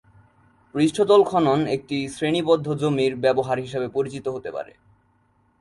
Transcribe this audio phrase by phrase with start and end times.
[0.75, 4.73] পৃষ্ঠতল খনন একটি শ্রেণীবদ্ধ জমির ব্যবহার হিসাবে পরিচিত হতে পারে।